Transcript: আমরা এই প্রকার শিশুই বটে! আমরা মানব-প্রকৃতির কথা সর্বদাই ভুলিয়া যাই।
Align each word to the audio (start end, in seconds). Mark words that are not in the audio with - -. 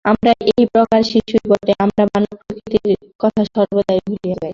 আমরা 0.05 0.31
এই 0.51 0.63
প্রকার 0.73 1.01
শিশুই 1.11 1.43
বটে! 1.49 1.73
আমরা 1.85 2.03
মানব-প্রকৃতির 2.13 2.89
কথা 3.19 3.41
সর্বদাই 3.47 3.99
ভুলিয়া 4.05 4.35
যাই। 4.35 4.49